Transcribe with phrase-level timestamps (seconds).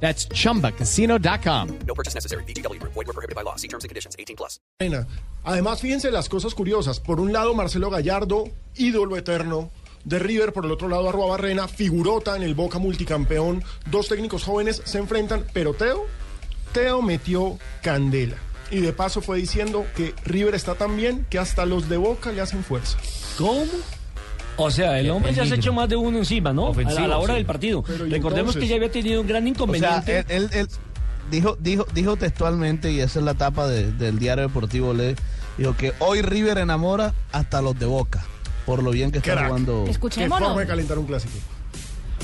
[0.00, 1.78] That's chumbacasino.com.
[1.86, 2.44] No purchase necessary.
[2.44, 2.80] BGW.
[2.82, 3.56] Void were prohibited by law.
[3.56, 4.14] See terms and conditions.
[4.18, 4.60] 18 plus.
[5.44, 7.00] Además, fíjense las cosas curiosas.
[7.00, 8.44] Por un lado, Marcelo Gallardo,
[8.76, 9.70] ídolo eterno
[10.04, 10.52] de River.
[10.52, 13.62] Por el otro lado, Arroa Barrena, figurota en el Boca multicampeón.
[13.90, 16.06] Dos técnicos jóvenes se enfrentan, pero Teo,
[16.72, 18.36] Teo metió candela.
[18.70, 22.32] Y de paso fue diciendo que River está tan bien que hasta los de Boca
[22.32, 22.98] le hacen fuerza.
[23.38, 23.64] ¿Cómo?
[24.58, 26.72] O sea, el hombre ya se ha hecho más de uno encima, ¿no?
[26.72, 27.36] a la, a la hora sí.
[27.38, 27.82] del partido.
[27.82, 28.62] Pero, ¿y Recordemos entonces?
[28.62, 30.18] que ya había tenido un gran O sea, inconveniente.
[30.20, 30.68] él, él- él
[31.30, 35.14] dijo, dijo, dijo textualmente, y esa es la tapa de- del diario deportivo Le,
[35.58, 38.24] dijo que hoy River enamora hasta los de Boca,
[38.64, 39.46] por lo bien que está Crack.
[39.48, 39.82] jugando.
[39.84, 40.46] Qué Escuchémoslo.
[40.46, 41.34] forma de calentar un clásico.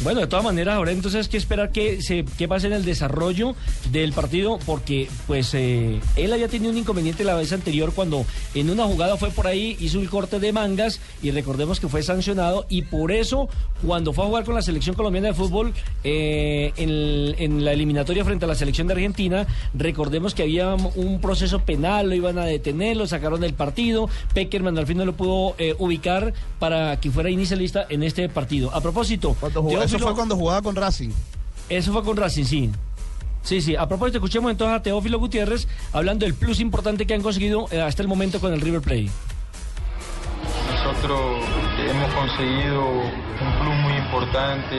[0.00, 2.84] Bueno, de todas maneras, ahora entonces hay que esperar que se que pase en el
[2.84, 3.56] desarrollo
[3.90, 8.70] del partido, porque pues eh, él había tenido un inconveniente la vez anterior cuando en
[8.70, 12.64] una jugada fue por ahí, hizo el corte de mangas y recordemos que fue sancionado
[12.68, 13.48] y por eso
[13.84, 15.72] cuando fue a jugar con la selección colombiana de fútbol
[16.04, 21.20] eh, en, en la eliminatoria frente a la selección de Argentina, recordemos que había un
[21.20, 25.14] proceso penal, lo iban a detener, lo sacaron del partido, Peckerman al fin no lo
[25.14, 28.72] pudo eh, ubicar para que fuera inicialista en este partido.
[28.72, 31.10] A propósito, Cuando eso fue cuando jugaba con Racing.
[31.68, 32.70] eso fue con Racing, sí.
[33.42, 33.76] Sí, sí.
[33.76, 37.80] A propósito, escuchemos entonces a Teófilo Gutiérrez hablando del plus importante que han conseguido eh,
[37.80, 39.08] hasta el momento con el River Plate.
[40.84, 41.44] Nosotros
[41.78, 44.74] hemos conseguido un club muy importante,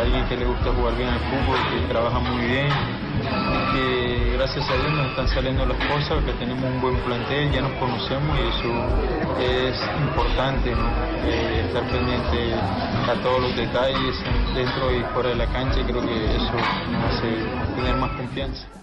[0.00, 2.68] alguien que le gusta jugar bien al fútbol, que trabaja muy bien,
[3.72, 7.62] que gracias a Dios nos están saliendo las cosas, que tenemos un buen plantel, ya
[7.62, 8.70] nos conocemos y eso
[9.40, 10.88] es importante, ¿no?
[11.72, 14.14] Estar pendiente a todos los detalles
[14.54, 16.52] dentro y fuera de la cancha y creo que eso
[16.90, 17.28] nos hace
[17.74, 18.81] tener más confianza.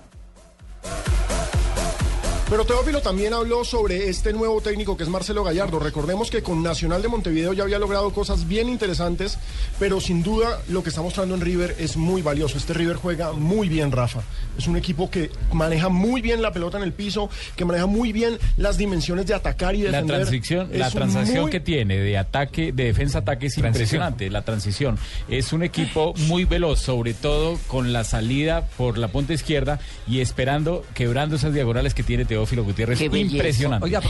[2.50, 5.78] Pero Teófilo también habló sobre este nuevo técnico que es Marcelo Gallardo.
[5.78, 9.38] Recordemos que con Nacional de Montevideo ya había logrado cosas bien interesantes,
[9.78, 12.58] pero sin duda lo que está mostrando en River es muy valioso.
[12.58, 14.22] Este River juega muy bien, Rafa.
[14.58, 18.12] Es un equipo que maneja muy bien la pelota en el piso, que maneja muy
[18.12, 20.16] bien las dimensiones de atacar y La defender.
[20.18, 24.28] transición, la Es un transacción muy- que tiene de ataque, de defensa-ataque es impresionante.
[24.32, 29.34] La transición es un equipo muy veloz, sobre todo con la salida por la punta
[29.34, 32.98] izquierda y esperando, quebrando esas diagonales que tiene Teófilo Gutiérrez.
[32.98, 33.36] Qué belleza.
[33.36, 33.84] Impresionante.
[33.86, 34.02] Oiga,